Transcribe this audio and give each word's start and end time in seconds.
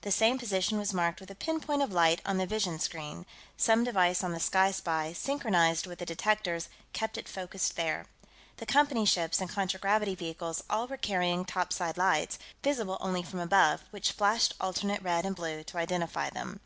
The 0.00 0.10
same 0.10 0.38
position 0.38 0.78
was 0.78 0.94
marked 0.94 1.20
with 1.20 1.30
a 1.30 1.34
pin 1.34 1.60
point 1.60 1.82
of 1.82 1.92
light 1.92 2.22
on 2.24 2.38
the 2.38 2.46
vision 2.46 2.78
screen 2.78 3.26
some 3.58 3.84
device 3.84 4.24
on 4.24 4.32
the 4.32 4.40
Sky 4.40 4.70
Spy, 4.70 5.12
synchronized 5.12 5.86
with 5.86 5.98
the 5.98 6.06
detectors, 6.06 6.70
kept 6.94 7.18
it 7.18 7.28
focused 7.28 7.76
there. 7.76 8.06
The 8.56 8.64
Company 8.64 9.04
ships 9.04 9.42
and 9.42 9.50
contragravity 9.50 10.14
vehicles 10.14 10.62
all 10.70 10.86
were 10.86 10.96
carrying 10.96 11.44
topside 11.44 11.98
lights, 11.98 12.38
visible 12.62 12.96
only 13.02 13.22
from 13.22 13.40
above, 13.40 13.82
which 13.90 14.12
flashed 14.12 14.54
alternate 14.58 15.02
red 15.02 15.26
and 15.26 15.36
blue 15.36 15.62
to 15.64 15.76
identify 15.76 16.30
them. 16.30 16.60